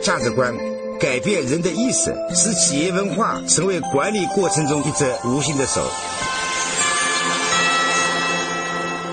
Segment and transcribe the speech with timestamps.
[0.00, 0.54] 价值观，
[0.98, 5.86] 改变人的意识，使企业文化成为管理过程中一只无形的手。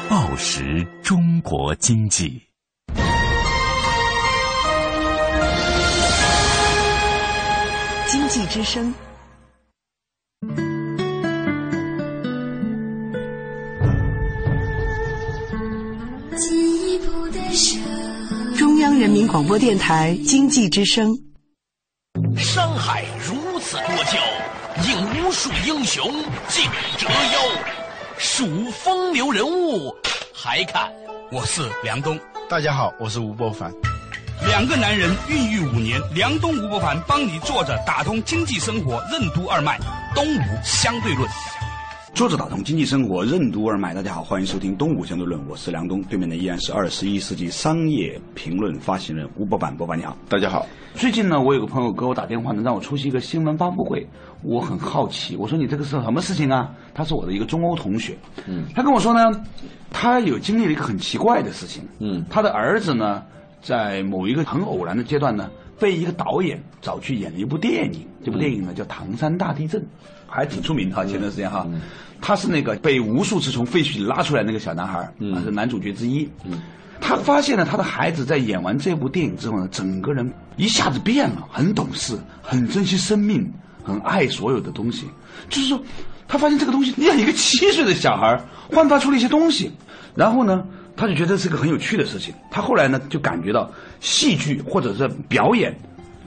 [0.10, 2.42] 报时中国经济，
[8.08, 8.92] 经济之声。
[19.00, 21.18] 人民广播电台经济之声。
[22.38, 24.20] 山海如此多娇，
[24.90, 26.12] 引无数英雄
[26.50, 26.66] 竞
[26.98, 27.40] 折腰。
[28.18, 29.96] 数风流人物，
[30.34, 30.92] 还看
[31.32, 32.20] 我是梁东。
[32.50, 33.72] 大家好，我是吴伯凡。
[34.46, 39.80] 两个男人孕育五年，梁东、吴伯凡帮你坐着打通经济生活任督二脉，
[40.14, 41.26] 东吴相对论。
[42.20, 50.68] 作者打通经济生活任督二脉，大家好，欢迎收听《东吴相对论》，我是梁东，对面的依然是二十一世纪商业评论发行人吴伯凡，伯凡你好，大家好。
[50.96, 54.06] 最近呢，我有个朋友给我打电话呢，让我出席一个新闻发布会，
[54.44, 56.70] 我很好奇，我说你这个是什么事情啊？
[56.94, 59.42] 他是我的一个中欧同学，嗯，他跟我说呢，
[59.90, 63.24] 他有经历了一个很奇怪的事情，嗯，他的儿子呢，
[63.62, 69.82] 在某一个很偶然的阶段呢，被一个导演找去演了一部电影，这部电影呢叫《唐山大地震》，
[70.28, 71.66] 还挺出名哈，前段时间哈。
[72.22, 76.30] 他是那个被无数次从废墟里拉出来那个小男孩，啊，是男主角之一。
[77.02, 83.50] 他发现了他的孩子在演完这部电影之后呢，整个人一下子变了，很懂事，很珍惜生命，
[83.84, 85.08] 很爱所有的东西。
[85.50, 85.82] 就是说，
[86.28, 89.72] 他发现这个东西，你让一个七岁的小孩焕发出了一些东西，
[90.14, 90.66] 然后呢，
[90.98, 92.34] 他就觉得是个很有趣的事情。
[92.52, 95.74] 他后来呢，就感觉到戏剧或者是表演。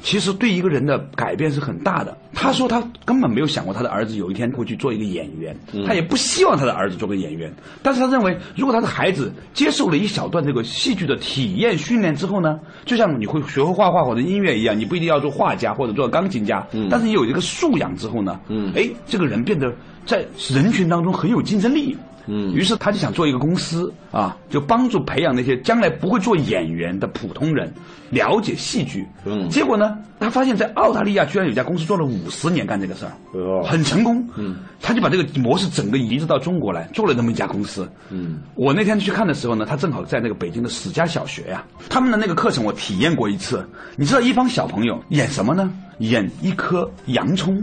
[0.03, 2.17] 其实对一个人的改变是很大的。
[2.43, 7.55] 他说他根本没有想过他的儿子有一天会去做一个演员，他也不希望他的儿子做个演员。
[7.85, 18.41] 但是他认为，如果他的孩子接受了一小段这个戏剧的体验训练之后呢，就像你会学会画画或者音乐一样，你不一定要做画家或者做钢琴家，但是你有一个素养之后呢，
[18.75, 19.73] 哎，这个人变得
[20.07, 21.97] 在人群当中很有竞争力。
[22.29, 27.75] 嗯，于是他就想做一个公司啊，就帮助培养那些将来不会做演员的普通人，
[28.11, 29.05] 了解戏剧。
[29.25, 34.25] 嗯，结果呢，他发现，在澳大利亚居然有家公司做了五十年干这个事儿，很成功。
[34.37, 37.91] 嗯，他就把这个模式整个移植到中国来，做了那么一家公司。
[38.11, 43.69] 嗯，我那天去看的时候呢，他正好在那个北京的史家小学呀，他们的那个课程我体验过一次。
[43.97, 45.73] 你知道一帮小朋友演什么呢？
[45.99, 47.61] 演一颗洋葱。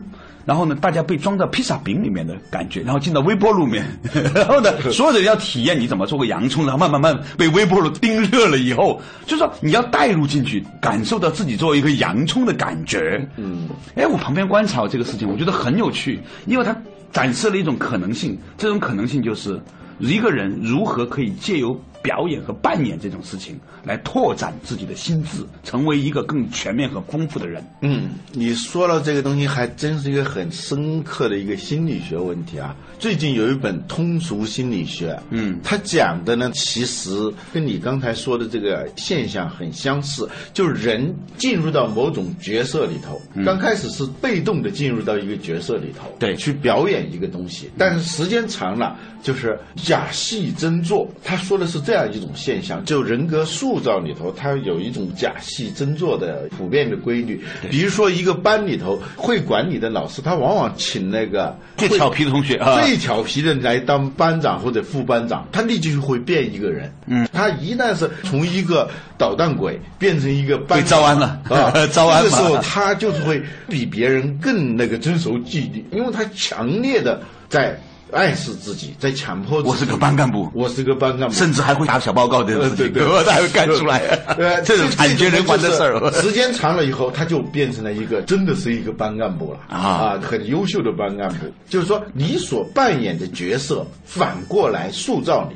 [0.50, 3.86] 然后呢，大家被装到披萨饼里面的感觉，然后进到微波炉里面，
[4.34, 13.24] 然后呢，所有的人要体验你怎么做个洋葱，然后慢慢慢被微波炉叮热了以后，就说你要带入进去，感受到自己作为一个洋葱的感觉。
[13.38, 16.76] 嗯，哎，我旁边观察这个事情，我觉得很有趣，因为它
[17.12, 19.62] 展示了一种可能性，这种可能性就是
[20.00, 21.80] 一个人如何可以借由。
[22.02, 27.62] 表演和扮演这种事情，来拓展自己的心智，成为一个更全面和丰富的人。
[27.82, 32.74] 嗯，你说了这个东西，还真是一个很深刻的一个心理学问题啊。
[32.98, 37.10] 最近有一本通俗心理学，嗯，它讲的呢，其实
[37.54, 51.06] 跟你刚才说的这个现象很相似，就是人进入到某种角色里头，刚开始是被动的进入到一个角色里头，对，去表演一个东西，但是时间长了，就是假戏真做。
[51.24, 51.89] 他说的是。
[51.90, 57.44] 这样一种现象，就人格塑造里头，它有一种假戏真做的普遍的规律。
[57.68, 66.94] 比如说，一个班里头会管理的老师，他往往请那个最调皮的同学啊，最调皮的来当班长或者副班长，他立即就会变一个人。
[67.08, 77.76] 嗯，他一旦是从一个捣蛋鬼变成一个被招安了啊， 招安这个时候他就是会比别人更那个遵守纪律，因为他强烈的在。
[78.12, 82.94] 暗示自己，在强迫我是个班干部，我是个班干部，甚至还会打小报告的事情，
[83.26, 84.02] 他 还会干出来。
[84.66, 91.46] 这种惨绝人寰的事儿，时间长了以后，他就变成了一个真的是一个班干部了啊，很优秀的班干部。
[91.68, 95.56] 就是说，你所扮演的角色反过来塑造你，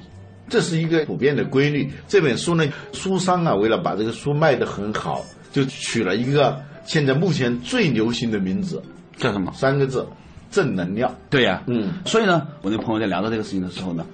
[0.49, 1.91] 这是一个普遍的规律。
[2.07, 8.81] 这本书呢，书商啊，为了把这个书卖得很好，就取了一个现在目前最流行的名字，
[9.17, 9.51] 叫什么？
[9.55, 10.05] 三个字。
[10.53, 14.05] 正能量，对呀，嗯，所以呢，我那朋友在聊到这个事情的时候呢，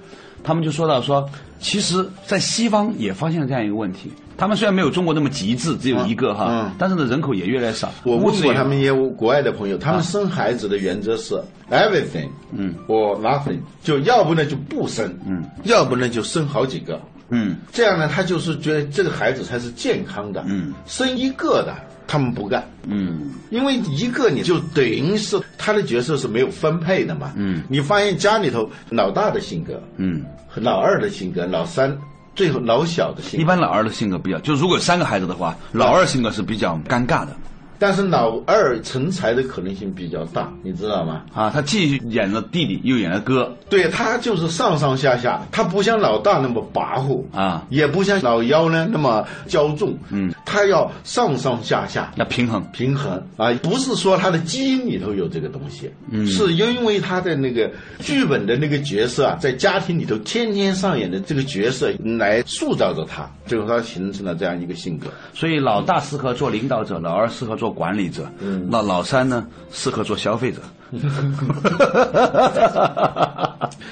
[0.42, 6.72] 他们就说到说，其实，在西方也发现了这样一个问题，他们虽然没有中国那么极致，只有一个哈，嗯。
[6.80, 7.92] 但是呢，人口也越来越少。
[8.06, 11.36] 我问过他们一些国外的朋友，他们生孩子的原则是
[11.70, 16.98] everything，嗯，，or nothing，就要不呢就不生，嗯，要不呢就生好几个，
[17.32, 21.76] 嗯，这样呢，他就是觉得这个孩子才是健康的，嗯，生一个的。
[22.12, 30.26] 他们不干，嗯，因为一个你就等于是他的角色是没有分配的嘛，嗯，你发现家里头老大的性格，嗯，
[30.56, 31.96] 老二的性格，老三
[32.34, 33.44] 最后老小的性格。
[33.44, 37.38] 一般老二的性格比较，就如果有三个孩子的话，老二性格是比较尴尬的。
[37.80, 41.24] 但是老二成才的可能性比较大，你知道吗？
[41.34, 43.56] 啊，他既演了弟弟，又演了哥。
[43.70, 49.98] 对他就是上上下下，他不像老大那么跋扈啊，也不像老幺呢那么骄纵。
[50.10, 65.08] 嗯，他要上上下下，要平衡平衡啊，不是说他的基因里头有这个东西，嗯，是因为他的那个剧本的那个角色啊，在家庭里头天天上演的这个角色来塑造着他，最后他形成了这样一个性格。
[65.34, 67.69] 所以老大适合做领导者，老二适合做。
[67.72, 69.46] 管理者，嗯那老三呢？
[69.72, 70.62] 适合做消费者。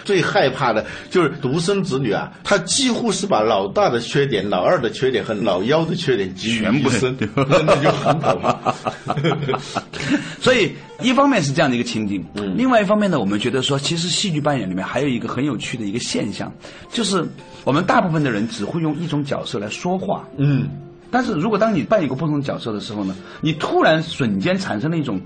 [0.04, 8.74] 最害怕的就是独生子女啊，他几乎是把老大的缺点、老二的缺点和老幺的缺点全部生，那就很可怕。
[10.42, 10.72] 所以，
[11.02, 12.26] 一方面是这样的一个情景，
[12.56, 16.52] 另外一方面呢，我们觉得说，其实戏剧扮演里面还有一个很有趣的一个现象，
[16.92, 17.24] 就是
[17.64, 20.28] 我们大部分的人只会用一种角色来说话。
[20.38, 20.68] 嗯。
[21.09, 25.21] 但是如果当你扮演一个不同角色的时候呢，你突然瞬间产生了一种。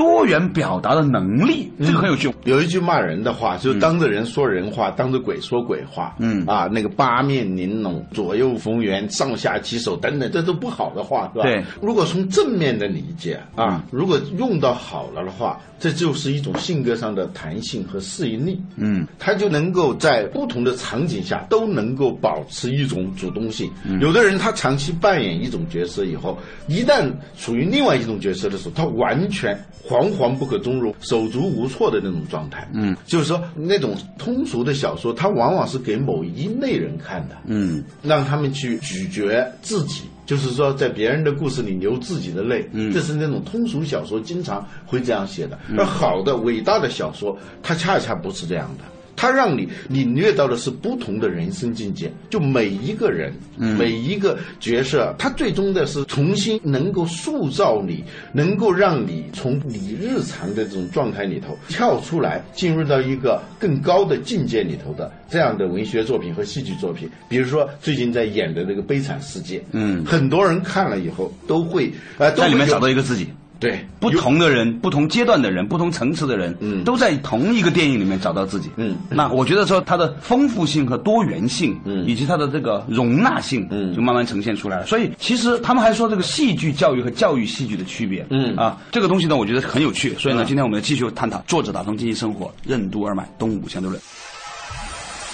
[0.00, 2.32] 多元表达的能力，这个很有趣。
[2.44, 6.16] 有一句骂人的话，就是当着人说人话，当着鬼说鬼话。
[6.18, 11.44] 嗯啊，那个八面玲珑、左右逢源、上下其手等等，这都不好的话，是吧？
[11.44, 11.62] 对。
[11.82, 18.58] 如果从正面的理解啊，如果用到好了的话，这就是一种性格上的弹性和适应力。
[18.76, 23.70] 嗯，他就能够在不同的场景下都能够保持一种主动性。
[24.00, 26.38] 有的人他长期扮演一种角色以后，
[26.68, 27.06] 一旦
[27.38, 29.62] 处于另外一种角色的时候，他完全。
[29.90, 45.58] 惶惶不可终日、手足无措的那种状态，嗯，就是说那种通俗的小说，它往往是给某一类人看的，嗯，让他们去咀嚼自己，就是说在别人的故事里流自己的泪，嗯，这是那种通俗小说经常会这样写的。
[45.76, 48.84] 而好的、伟大的小说，它恰恰不是这样的。
[49.20, 58.02] 他让你领略到的是不同的人生境界，就每一个人，每一个角色，他最终的是重新能够塑造你，
[58.32, 67.06] 能够让你从你日常的这种状态里头跳出来，进入到一个更高的境界里头的这样的文学作品和戏剧作品。
[67.28, 73.28] 比如说最近在演的那个《悲惨世界》，嗯，很多人看了以后都会呃在里面找到一个自己。
[73.60, 78.70] 对，不同的人、不同阶段的人、不同层次的人，嗯，都在同一个电影里面找到自己。
[78.76, 84.86] 嗯，那我觉得说它的丰富性和多元性，嗯，以及它的这个容纳性，嗯，就慢慢呈现出来了。
[84.86, 90.14] 所以其实他们还说这个戏剧教育和教育戏剧的区别，嗯啊，这个东西呢，我觉得很有趣。
[90.18, 94.00] 所以呢，今天我们继续探讨作者打通经济生活，任督二脉，东吴相对论。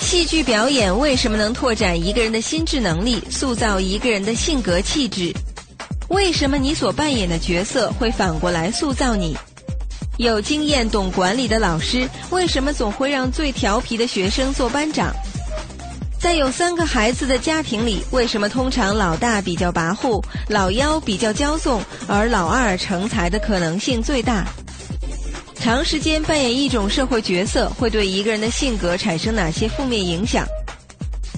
[0.01, 5.33] 戏剧表演为什么能拓展一个人的心智能力，塑造一个人的性格气质？
[6.09, 9.37] 为什么你所扮演的角色会反过来塑造你？
[10.19, 15.13] 有经验、懂管理的老师为什么总会让最调皮的学生做班长？
[16.19, 24.47] 在有三个孩子的家庭里，为什么通常老大比较跋扈，老幺比较骄纵，而老二成才的可能性最大？
[25.55, 30.47] 长时间扮演一种社会角色会对一个人的性格产生哪些负面影响？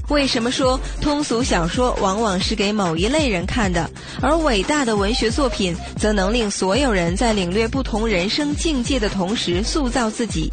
[0.09, 3.89] 为什么说通俗小说往往是给某一类人看的，
[4.23, 10.51] 而伟大的文学作品则能令所有人在领略不同人生境界的同时塑造自己？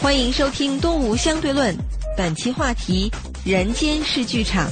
[0.00, 1.74] 欢迎收听《东吴相对论》，
[2.16, 3.10] 本期话题：
[3.44, 4.66] 人间是剧场。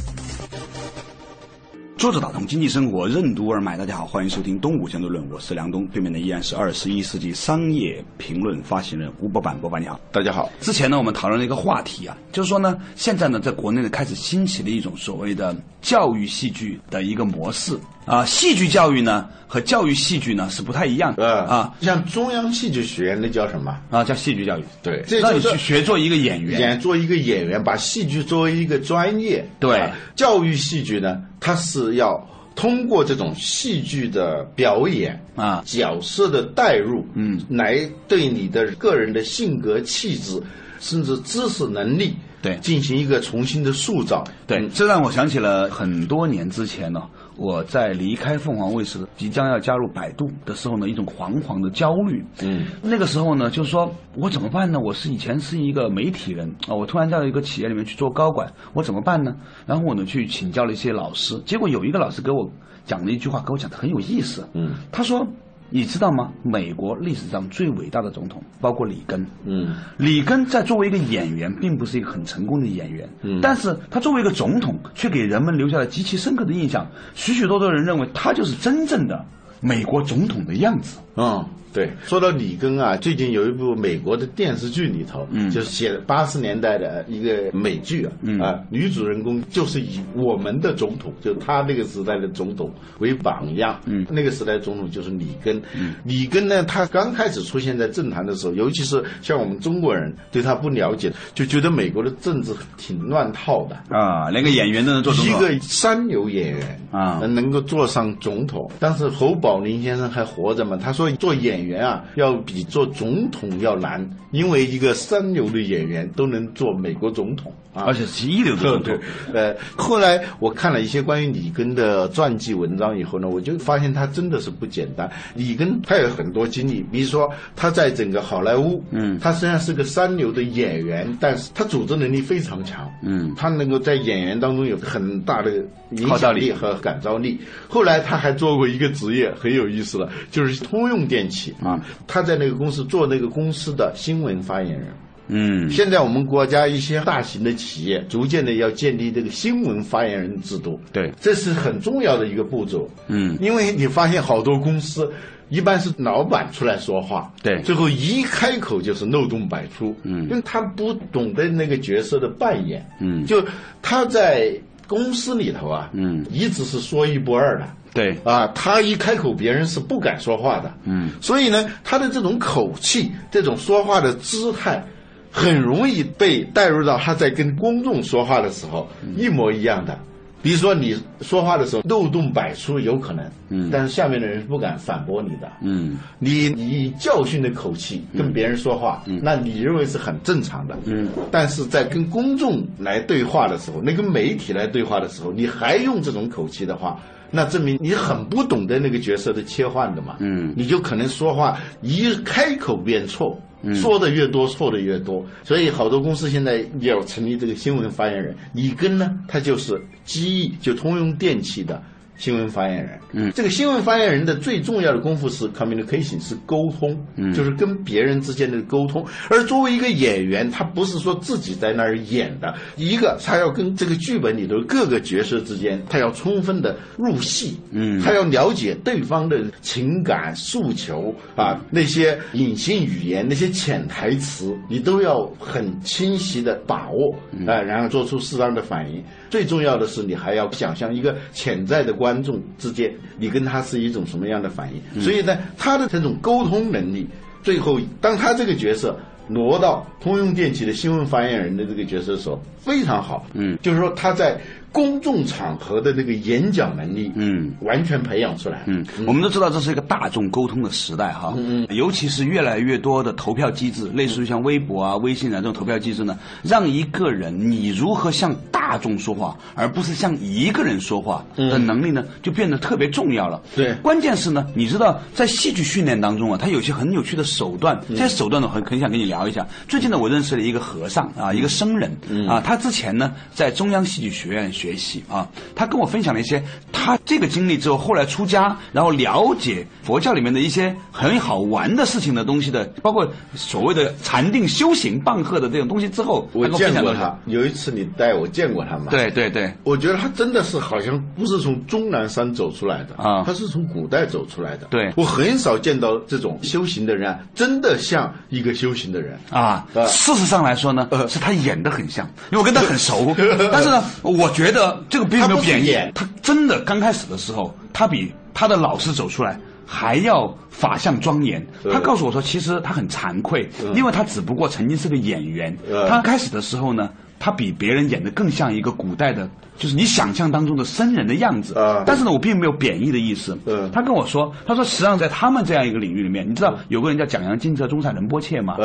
[1.98, 10.48] 作者打通经济生活任督二脉，大家好，欢迎收听《东吴相对论》，我是梁东，对面的依然是二十一世纪商业评论发行人吴伯凡，伯板你好，大家好。
[10.60, 17.76] 之前呢，我们讨论了一个话题啊，就是说呢，现在呢，在国内呢开始兴起了一种所谓的教育戏剧的一个模式。
[18.04, 21.74] 啊，戏剧教育呢和教育戏剧呢是不太一样的啊。
[21.80, 24.04] 像中央戏剧学院那叫什么啊？
[24.04, 24.64] 叫戏剧教育。
[24.84, 29.44] 对，让你去学做一个演员，演做一个演员，把戏剧作为一个专业。
[29.58, 40.42] 对，教育戏剧呢，它是要通过这种戏剧的表演啊，角色的代入，嗯，来对你的个人的性格、气质，
[40.80, 44.24] 甚至知识能力，对，进行一个重新的塑造。
[44.46, 47.02] 对，这让我想起了很多年之前呢。
[47.36, 52.24] 我在离开凤凰卫视，即将要加入百度的时候呢，一种惶惶的焦虑。
[52.42, 54.80] 嗯，那个时候呢，就是说我怎么办呢？
[54.80, 59.36] 我是以前是一个媒体人啊，我突然到一个企业里面去做高管，我怎么办呢？
[59.66, 62.50] 然后我呢去请教了一些老师，结果有一个老师给我
[62.84, 64.48] 讲了一句话，给我讲的很有意思。
[64.54, 65.24] 嗯，他说。
[65.70, 66.32] 你知道吗？
[66.42, 69.26] 美国历史上最伟大的总统包括里根。
[69.44, 73.08] 嗯，里根在作为一个演员，并不是一个很成功的演员。
[73.22, 76.86] 嗯，但是他作为一个总统，却给人们留下了极其深刻的印象。
[77.14, 79.24] 许许多多人认为他就是真正的
[79.60, 80.98] 美国总统的样子。
[81.16, 88.38] 嗯，对，说到里根啊，最近有一部美国的电视剧里头，嗯，就是写八十年代的一个美剧啊，嗯。
[88.38, 103.76] 啊，女主人公就是以我们的总统，就他那个时代的总统为榜样，嗯，那个时代总统就是里根，嗯，里根呢，他刚开始出现在政坛的时候，尤其是像我们中国人对他不了解，就觉得美国的政治挺乱套的。
[103.94, 118.98] 啊，连个演员都能做总统，一个三流演员啊，能够做上总统，但是侯宝林先生还活着嘛，他说做演员啊，要比做总统要难，因为一个三流的演员都能做美国总统啊，而且是一流的总统。
[119.32, 125.10] 呃，后来我看了一些关于里根的传记文章以后呢，我就发现他真的是不简单。
[125.34, 135.52] 里根他有很多经历，比如说他在整个好莱坞，嗯，他虽然是个三流的演员，但是他组织能力非常强，嗯，他能够在演员当中有很大的
[135.90, 137.38] 影响力和感召力。
[137.68, 144.88] 后来他还做过一个职业很有意思的，就是通用电气啊，他在那个公司做那个公司的新闻发言人。
[145.30, 150.80] 嗯，现在我们国家一些大型的企业逐渐的要建立这个新闻发言人制度。
[150.90, 152.88] 对，这是很重要的一个步骤。
[153.08, 155.12] 嗯，因为你发现好多公司
[155.50, 159.94] 一般是老板出来说话，对，最后一开口就是漏洞百出。
[160.02, 162.82] 嗯，因为他不懂得那个角色的扮演。
[162.98, 163.44] 嗯，就
[163.82, 164.50] 他在
[164.86, 167.68] 公司里头啊，嗯，一直是说一不二的。
[167.94, 170.72] 对啊，他一开口，别人是不敢说话的。
[170.84, 174.84] 嗯，所以呢，他的这种口气，这种说话的姿态，
[175.32, 179.98] 很容易被带入到他在跟公众说话的时候一模一样的。
[180.40, 185.50] 比如说你说话的时候漏洞百出，有可能，嗯，但是下面的人是不敢反驳你的。
[185.62, 190.78] 嗯，你以教训的口气跟别人说话，嗯，那你认为是很正常的。
[190.84, 197.00] 嗯，但是在跟公众来对话的时候，那跟媒体来对话的时候，你还用这种口气的话。
[197.30, 203.38] 那证明你很不懂得那个角色的切换的嘛，嗯，你就可能说话一开口便错，
[203.74, 211.82] 说的越多错的越多，所以好多公司现在要成立这个新闻发言人，里根呢，他就是机翼，就通用电气的。
[212.18, 219.06] 新闻发言人，嗯，这个新闻发言人的最重要的功夫是 communication，是沟通，嗯，就是跟别人之间的沟通。
[219.30, 237.14] 而作为一个演员，他不是说自己在那儿演的，一个他要跟这个剧本里头各个角色之间，他要充分的入戏，嗯，他要了解对方的情感诉求啊，那些隐性语言、那些潜台词，你都要很清晰的把握
[237.46, 239.00] 啊，然后做出适当的反应。
[239.30, 245.02] 最重要的是，你还要想象一个潜在的观众之间，你跟他是一种什么样的反应。
[245.02, 247.06] 所以呢，他的这种沟通能力，
[247.42, 248.98] 最后当他这个角色
[249.28, 253.26] 挪到通用电气的新闻发言人的这个角色的时候，非常好。
[253.34, 254.40] 嗯，就是说他在。
[254.70, 258.64] 公众场合的那个演讲能力，嗯，完全培养出来。
[258.66, 273.40] 嗯，我们都知道这是一个大众沟通的时代哈，嗯，尤其是越来越多的投票机制，类似于像微博啊、微信啊这种投票机制呢，让一个人你如何向大众说话，而不是向一个人说话的能力呢，就变得特别重要了。
[273.54, 279.46] 对，关键是呢，你知道在戏剧训练当中啊，他有些很有趣的手段，这些手段呢，很很想跟你聊一下。
[279.68, 281.90] 最近呢，我认识了一个和尚啊，一个僧人
[282.28, 284.52] 啊，他之前呢在中央戏剧学院。
[284.58, 297.16] 学习啊，他跟我分享了一些他这个经历之后，后来出家，然后了解佛教里面的一些很好玩的事情的东西的，包括所谓的禅定修行、棒喝的这种东西之后，我见过他。
[297.26, 298.57] 有一次你带我见过
[298.90, 304.66] 对对对，我觉得他真的是好像不是从终南山走出来的啊，他是从古代走出来的。
[304.70, 309.64] 对，我很少见到这种修行的人，真的像一个修行的人啊。
[309.86, 313.14] 事实上来说呢，是他演的很像，因为我跟他很熟。
[313.52, 314.48] 但是呢，我觉得。
[314.48, 321.46] 觉得这个并没有贬义，他真的刚开始的时候，他比他的老师走出来还要法相庄严。
[321.70, 325.54] 他告诉我说，其实他很惭愧，因为他只不过曾经是个演员。
[325.86, 326.88] 他开始的时候呢，
[327.18, 331.54] 他比别人演的更像一个古代的，就是你想象当中的僧人的样子。
[331.58, 333.36] 啊但是呢，我并没有贬义的意思。
[333.46, 338.56] 嗯他跟我说，他说实际上在他们这样一个领域里面，你知道有个人叫蒋扬金泽中产仁波切吗？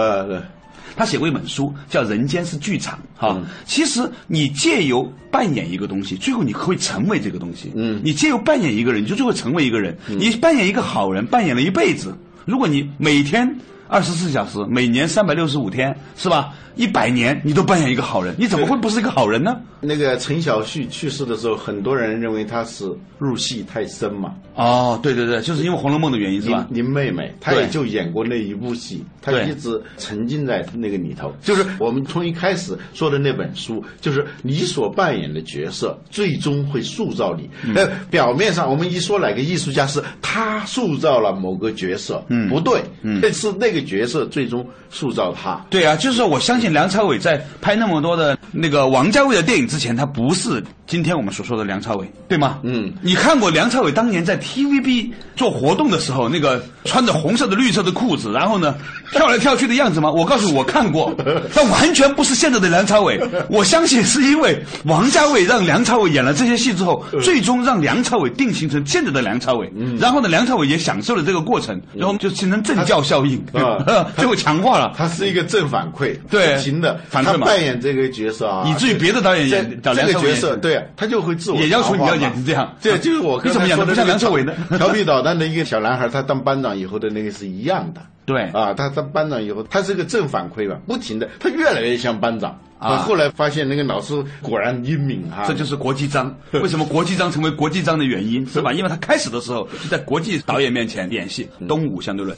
[0.95, 3.35] 他写过一本书，叫《人间是剧场》哈。
[3.65, 7.71] 其实你借由扮演一个东西，最后你会成为这个东西。
[7.73, 9.97] 嗯，你借由扮演一个人，你就最后成为一个人。
[10.07, 12.15] 你扮演一个好人，扮演了一辈子。
[12.45, 13.57] 如果你每天。
[13.93, 16.51] 二十四小时，每年三百六十五天，是吧？
[16.75, 19.61] 一百年你都扮演一个好人，你怎么会不是一个好人呢？
[19.79, 24.33] 那个陈小旭去世的时候，很多人认为他是入戏太深嘛。
[24.55, 26.65] 哦，对对对，就是因为《红楼梦》的原因是吧？
[26.71, 31.31] 林妹妹，她也就演过那一部戏，她一直沉浸在那个里头。
[31.43, 37.47] 就是我们从一开始说的那本书，就是你所扮演的角色，最终会塑造你。
[37.75, 45.65] 呃，表面上我们一说哪个艺术家是他塑造了某个角色，嗯，不对，嗯，是那个角色最终塑造他。
[45.69, 46.73] 对啊，就是说我相信。
[46.73, 52.59] 梁朝伟在拍那么多的那个王家卫的电影之前，他不是今天我们所说的梁朝伟，对吗？
[52.63, 58.75] 嗯，你看过梁朝伟当年在 TVB 做活动的时候，那个穿着红色的、绿色的裤子，然后呢
[59.11, 60.11] 跳来跳去的样子吗？
[60.11, 61.15] 我告诉你，我看过，
[61.55, 63.19] 但完全不是现在的梁朝伟。
[63.49, 69.71] 我相信是因为王家卫让梁朝伟演了这些戏之后，最终让梁朝伟定型成现在的梁朝伟。
[69.99, 73.41] 然后呢，梁朝伟也享受了这个过程，然后就形成正教效应，
[74.17, 74.93] 最后强化了。
[74.97, 76.57] 他是一个正反馈，对。
[76.57, 82.75] 行的，他扮演这个角色啊，以至于别的导演演这个角色，对，他就会自我也要求你要演成这样。
[82.81, 84.53] 对，就是我 你怎么演的不像梁朝伟呢？
[84.77, 88.01] 调 皮捣蛋的一个小男孩，他当班长以后的那个是一样的。
[88.25, 92.57] 对啊，他当班长以后，他是个正反馈吧，不停的，他越来越像班长。
[92.79, 96.35] 啊，后来发现那个老师果然英明哈，这就是国际章。
[96.61, 98.73] 为什么国际章成为国际章的原因是吧？
[98.73, 102.37] 因为他开始的时候就在国际导演面前演戏，《东吴相对论》。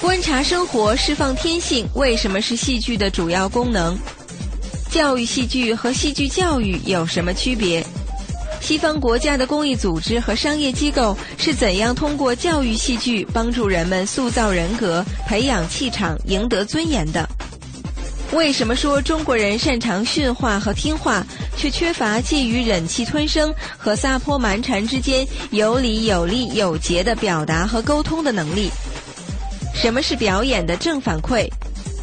[0.00, 3.96] 观察生活，释放天性，为什么是戏剧的主要功能？
[4.90, 7.84] 教育戏剧和戏剧教育有什么区别？
[8.60, 17.28] 西方国家的公益组织和商业机构是怎样通过教育戏剧帮助人们塑造人格、培养气场、赢得尊严的？
[18.32, 21.24] 为什么说中国人擅长驯化和听话，
[21.56, 28.70] 却缺乏介于忍气吞声和撒泼蛮缠之间有理有利有节的表达和沟通的能力？
[29.74, 31.48] 什么是表演的正反馈？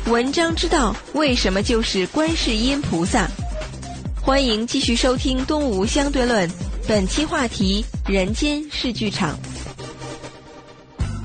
[0.08, 3.28] 文章知道为什么就是观世音菩萨。
[4.22, 6.48] 欢迎继续收听《东吴相对论》，
[6.88, 9.36] 本期话题：人间是剧场。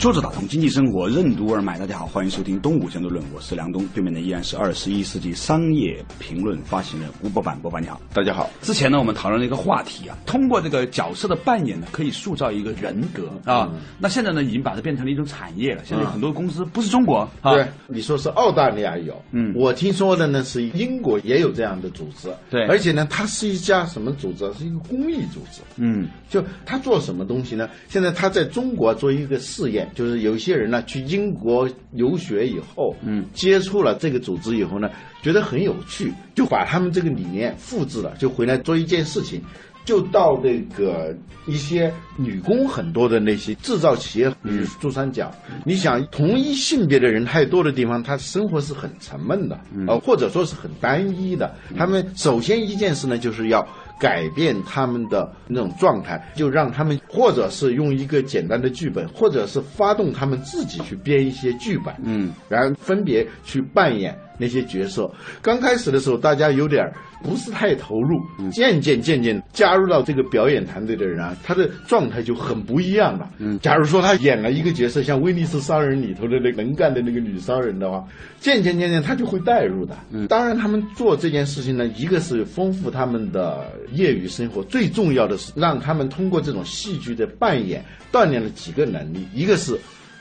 [0.00, 8.48] 作者打通经济生活任督二脉，大家好，欢迎收听《东吴相对论》，我是梁东，对面的依然是二十一世纪商业评论发行人吴伯凡，伯凡你好，大家好。
[8.62, 13.70] 之前呢，我们讨论了一个话题啊，通过这个角色的扮演呢，可以塑造一个人格啊。
[13.98, 15.84] 那现在呢，已经把它变成了一种产业了。
[15.84, 24.50] 现在很多公司不是中国，对，你说是澳大利亚有，嗯，我听说的呢是英国也有这样的组织，对，而且呢，它是一家什么组织？
[24.54, 27.68] 是一个公益组织，嗯，就他做什么东西呢？
[27.90, 30.70] 现在他在中国做一个试验，就是有一些人。
[30.70, 34.88] 呢去英国留学以后，嗯，接触了这个组织以后呢，
[35.20, 39.42] 觉得很有趣，就把他们这个理念复制了，就回来做一件事情，
[39.84, 41.12] 就到那个
[41.44, 45.28] 一些女工很多的那些制造企业，比如珠三角，
[45.64, 51.52] 你想同一性别的人太多的地方，他生活是很沉闷的，呃，或者说是很单一的。
[51.76, 53.66] 他们首先一件事呢，就是要。
[54.00, 65.08] 改变他们的那种状态，就让他们或者是用一个简单的剧本，或者是发动他们自己去编一些剧本，嗯，然后分别去扮演那些角色。
[65.42, 66.90] 刚开始的时候，大家有点
[67.22, 68.18] 不是太投入，
[68.50, 73.30] 渐渐渐渐加入到这个表演团队的人啊，他的状态就很不一样了。
[73.38, 78.02] 嗯，假如说他演了一个角色，像《威尼斯商人》里头的那能干的那个女商人的话，
[78.40, 79.94] 渐渐渐渐他就会带入的。
[80.10, 83.70] 嗯，当然他们做这件事情呢，一个是丰富他们的。
[83.92, 89.76] 业余生活最重要的是让他们通过这种戏剧的扮演锻炼了几个能力，一个是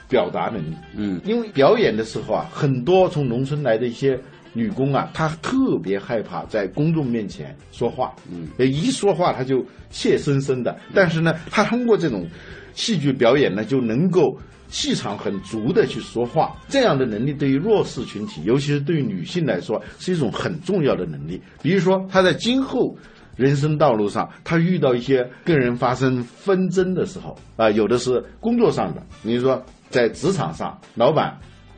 [0.10, 4.19] 表达能力，嗯，因为表演的时候啊，很多从农村来的一些
[4.54, 12.28] 女工啊，她特别害怕在公众面前说话，嗯，一说话她就怯生生的，但是呢，她通过这种
[12.74, 14.36] 戏剧表演呢，就能够
[14.67, 21.39] 气场很足的去说话，这样的能力对于弱势群体，尤其是对于女性来说，是一种很重要的能力。
[21.62, 22.98] 比如说她在今后。
[23.39, 31.38] 人生道路上，他遇到一些跟人发生纷争的时候，啊，有的是工作上的，你说在职场上，老板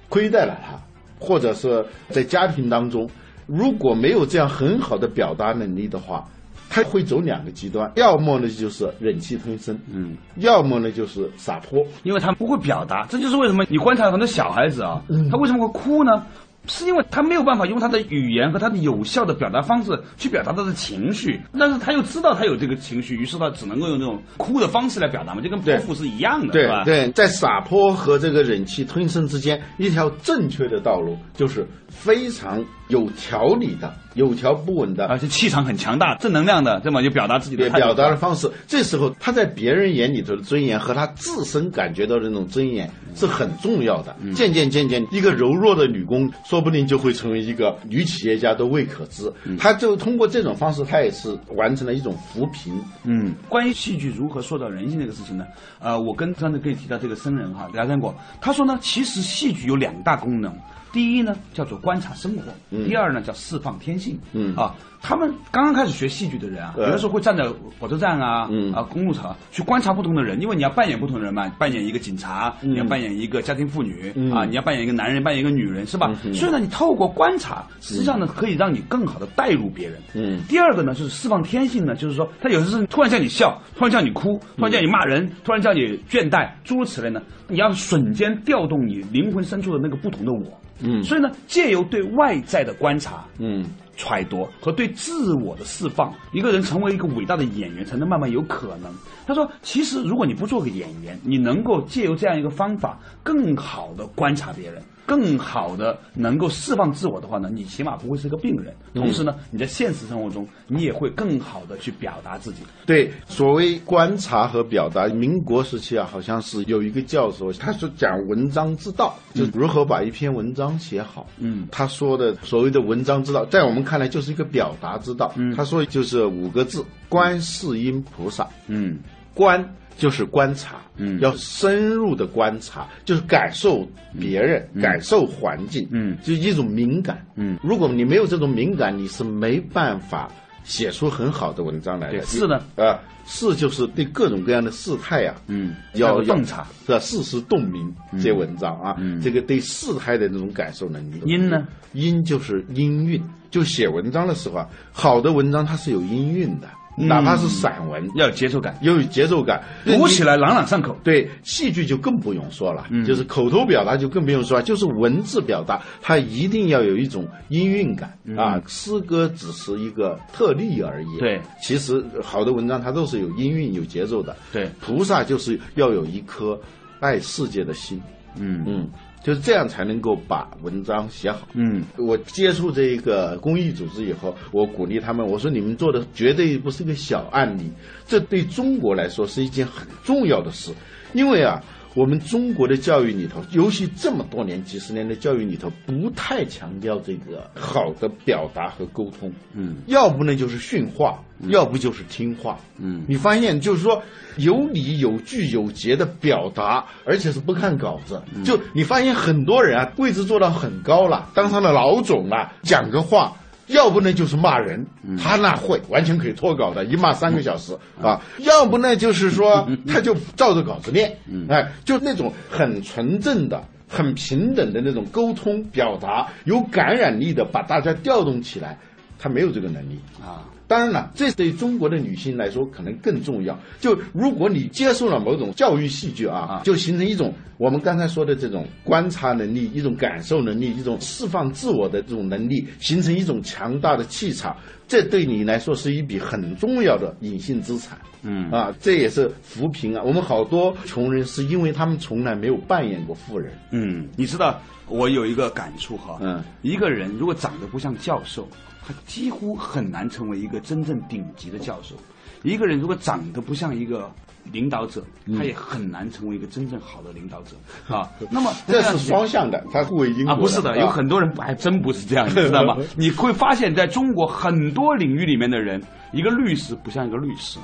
[0.09, 0.75] 亏待了他，
[1.23, 3.07] 或者是在家庭当中，
[3.45, 6.27] 如果没有这样很好的表达能力的话，
[6.67, 16.25] 他会走两个极端，要么呢就是忍气吞声，嗯，要么呢就是撒泼，因为他不会表达，这就是为什么你观察很多小孩子啊，他为什么会哭呢？
[16.67, 26.83] 是因为他没有办法用他的语言和他的有效的表达方式去表达他的情绪，但是他又知道他有这个情绪，于是他只能够用这种哭的方式来表达嘛，就跟泼妇是一样的，对吧？
[26.83, 38.51] 对，在撒泼和这个忍气吞声之间，一条正确的道路就是非常有条理的、有条不紊的，而且气场很强大，正能量的，这么就表达自己的表达的方式。
[38.67, 44.15] 这时候他在别人眼里头的尊严和他自身感觉到的那种尊严是很重要的。
[44.35, 49.31] 渐渐渐渐，一个柔弱的女工说不定就会成为一个女企业家都未可知。
[49.57, 52.73] 他就通过这种方式，他也是完成了一种扶贫。
[53.05, 55.45] 嗯，关于戏剧如何塑造人性这个事情呢？
[55.79, 60.53] 呃，我跟刚才可以提到这个僧人哈聊天过，他说呢，其实戏剧有两大功能。
[60.91, 62.51] 第一呢，叫做观察生活；
[62.85, 64.19] 第二呢，叫释放天性。
[64.33, 67.45] 嗯啊，他们刚刚开始学戏剧的人啊，有的时候会站在
[67.79, 76.13] 火车站啊、啊公路上去观察不同的人，因为你要扮演不同的人嘛，扮演一个警察，你要扮演一个家庭妇女啊，你要扮演一个男人，扮演一个女人，是吧？
[76.33, 79.97] 所以呢，你透过观察，实际上呢，可以让你更好的带入别人。
[80.13, 80.41] 嗯。
[80.49, 90.59] 第二个呢，就是释放天性呢，就是说，他有的时候突然叫你笑，突然叫你哭，突然叫你骂人，突然叫你倦怠，诸如此类呢，你要瞬间调动你灵魂深处的那个不同的我。
[90.83, 93.65] 嗯，所以呢，借由对外在的观察，嗯，
[93.97, 98.91] 揣度和对自我的释放，一个人成为一个伟大的演员，才能慢慢有可能。
[99.27, 104.81] 他说，其实如果你不做个演员，你能够借由这样一个方法，更好的观察别人。
[105.05, 108.73] 更好的能够释放自我的话呢，你起码不会是个病人。
[108.93, 112.63] 同时呢，你在现实生活中，你也会更好的去表达自己。
[112.85, 121.27] 对，所谓观察和表达，民国时期啊，好像是有一个教授，他是讲文章之道，就如何把一篇文章写好。
[121.37, 125.33] 嗯，他说的所谓的文章之道，在我们看来就是一个表达之道。
[125.35, 128.47] 嗯，他说就是五个字：观世音菩萨。
[128.67, 128.99] 嗯，
[129.33, 129.75] 观。
[129.97, 133.87] 就是观察，嗯，要深入的观察，就是感受
[134.19, 140.29] 别人，感受环境，嗯，就一种敏感，嗯，如果你没有这种敏感，你是没办法
[140.63, 142.21] 写出很好的文章来的。
[142.25, 146.99] 是呢，啊，是就是对各种各样的事态啊，嗯，要洞察，是吧？
[146.99, 151.21] 事实洞明这些文章啊，这个对事态的那种感受能力。
[151.25, 151.67] 音呢？
[151.93, 156.67] 音就是音韵，就写文章的时候啊，好的文章它是有音韵的。
[156.95, 160.95] 哪怕是散文，要有节奏感，要有节奏感，读起来朗朗上口。
[161.03, 168.61] 对，戏剧就更不用说了，就是口头表达就更不用说，就是文字表达，它一定要有一种音韵感啊。
[168.67, 171.17] 诗歌只是一个特例而已。
[171.17, 174.35] 对，其实好的文章它都是有音韵、有节奏的。
[174.51, 176.59] 对，菩萨就是要有一颗
[176.99, 178.01] 爱世界的心。
[178.37, 178.89] 嗯嗯。
[179.23, 181.47] 就是这样才能够把文章写好。
[181.53, 187.71] 嗯，我接触这一个公益组织以后，我鼓励他们，我说你们做的绝对不是一个小案例，
[188.07, 190.71] 这对中国来说是一件很重要的事，
[191.13, 191.61] 因为啊。
[191.93, 199.31] 我们中国的教育里头，尤其这么多年、几十年的教育里头，不太强调这个好的表达和沟通。
[199.53, 202.57] 嗯，要不呢就是训话，要不就是听话。
[202.79, 204.01] 嗯，你发现就是说
[204.37, 208.21] 有理有据有节的表达，而且是不看稿子。
[208.45, 213.33] 就你发现很多人啊，位置做到很高了，当上了老总了，讲个话。
[213.71, 214.85] 要不呢就是骂人，
[215.17, 218.21] 他那会完全可以脱稿的，一骂三个小时啊。
[218.39, 221.17] 要不呢就是说 他就照着稿子念，
[221.49, 228.77] 哎，就那种很纯正的、很平等的那种沟通表达，有感染力的把大家调动起来，
[229.17, 230.45] 他没有这个能力啊。
[230.71, 233.59] 当然了，这对中国的女性来说可能更重要。
[233.81, 244.55] 就如果你接受了某种教育戏剧啊，就形成一种我们刚才说的这种观察能力、一种感受能力、一种释放自我的这种能力，形成一种强大的气场，
[244.87, 247.99] 这对你来说是一笔很重要的隐性资产。
[248.21, 250.01] 嗯啊，这也是扶贫啊。
[250.05, 253.51] 我们好多穷人是因为他们从来没有扮演过富人。
[253.71, 254.57] 嗯，你知道
[254.87, 256.17] 我有一个感触哈。
[256.21, 258.47] 嗯，一个人如果长得不像教授。
[258.87, 261.95] 他几乎很难成为一个真正顶级的教授。
[262.43, 264.11] 一个人如果长得不像一个
[264.51, 265.03] 领导者，
[265.37, 267.55] 他也很难成为一个真正好的领导者
[267.87, 268.09] 啊。
[268.31, 270.33] 那么 这是双向的，他互为因果。
[270.33, 272.75] 啊，不是的，有很多人还真不是这样，你知道吗？
[272.97, 275.79] 你会发现在中国很多领域里面的人，
[276.11, 277.59] 一个律师不像一个律师。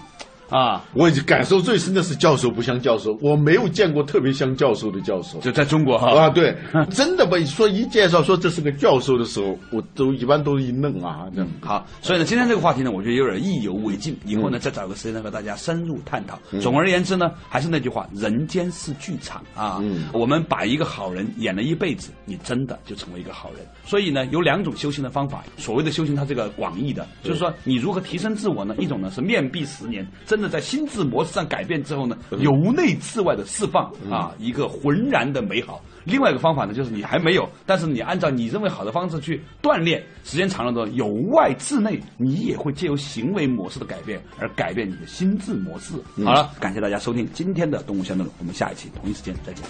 [0.49, 6.55] 啊，我感受最深的是教授不像教授，我没有见过特别像教授的教授，就在中国哈啊，对，
[6.91, 7.37] 真的吧？
[7.45, 11.25] 说一介绍说这是个教授的时候，我都一般都一愣啊。
[11.35, 16.39] 这好，所以呢，今天这个话题呢，我觉得有点意犹未尽，以后呢再找个时间呢和大家深入探讨。
[16.61, 19.81] 总而言之呢，还是那句话，人间是剧场啊，
[20.13, 23.65] 我们把一个好人演了一辈子，你真的就成为一个好人。
[23.85, 28.75] 所以呢，有两种修行的方法，所谓的修行，它这个广义的，就是说你如何提升自我呢？
[28.79, 35.83] 一种呢是面壁十年，真的在心智模式上改变之后呢，由内至外的释放啊，一个浑然的美好。
[36.03, 45.93] 另外一个方法呢，就是你还没有，但是你按照你认为好的方式去锻炼，时间长了之后，由外至内，你也会借由行为模式的改变而改变你的心智模式。
[46.23, 49.65] 好了，感谢大家收听今天的动物相对论，我们下一期同一时间再见。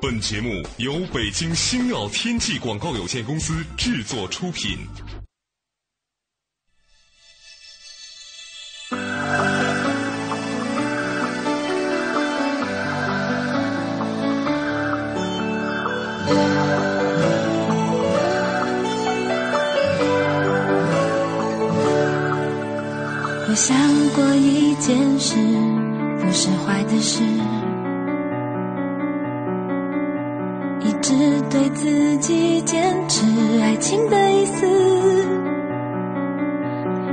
[0.00, 4.78] 本节目由北京星耀天际广告有限公司制作出品。
[23.52, 23.76] 我想
[24.14, 25.36] 过一件事，
[26.18, 27.22] 不是坏的事。
[30.80, 31.12] 一直
[31.50, 33.26] 对自己坚持
[33.60, 34.66] 爱情的意思，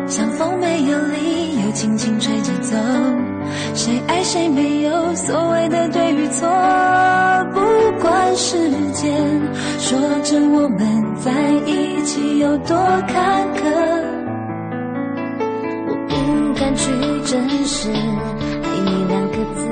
[0.07, 2.77] 像风没有理由轻轻吹着走，
[3.73, 6.47] 谁爱谁没有所谓的对与错，
[7.53, 7.59] 不
[8.01, 8.55] 管时
[8.93, 9.13] 间
[9.77, 12.77] 说着我们在一起有多
[13.09, 13.61] 坎坷，
[16.69, 16.91] 敢去
[17.25, 19.65] 证实爱你两个字。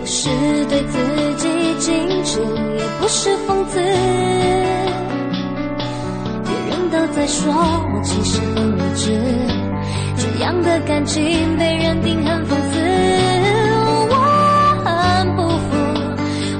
[0.00, 0.28] 不是
[0.68, 0.98] 对自
[1.36, 1.46] 己
[1.78, 1.86] 矜
[2.24, 3.78] 持，也不是讽刺。
[6.42, 9.16] 别人都在说我其实很无知，
[10.16, 12.80] 这样的感情被认定很放肆。
[14.10, 14.14] 我
[14.84, 15.70] 很不服，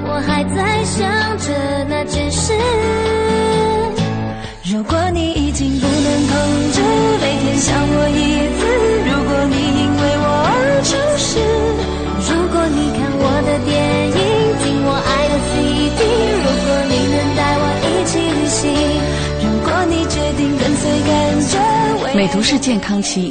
[0.07, 1.05] 我还在想
[1.37, 1.51] 着
[1.89, 2.53] 那件事。
[4.69, 6.76] 如果你已经不能控制，
[7.19, 8.21] 每天想我一
[8.57, 8.61] 次。
[9.07, 11.29] 如果你因为我而出事，
[12.27, 13.73] 如果你看我的电
[14.07, 14.17] 影，
[14.61, 15.99] 听我爱的 CD，
[16.43, 18.61] 如果你能带我一起旅行，
[19.41, 21.11] 如果你决定跟随感
[21.47, 21.57] 觉，
[22.03, 23.25] 为美图是健康期